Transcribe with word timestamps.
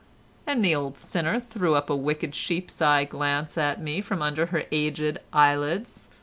And 0.47 0.65
the 0.65 0.73
old 0.73 0.97
sinner 0.97 1.39
threw 1.39 1.75
up 1.75 1.87
a 1.87 1.95
wicked 1.95 2.33
sheep's 2.33 2.81
eye 2.81 3.03
glance 3.03 3.55
at 3.55 3.79
me 3.79 4.01
from 4.01 4.23
under 4.23 4.47
her 4.47 4.63
aged 4.71 5.19
eyelids. 5.31 6.09